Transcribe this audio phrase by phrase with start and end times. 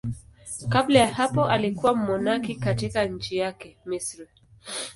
[0.69, 4.27] Kabla ya hapo alikuwa mmonaki katika nchi yake, Misri.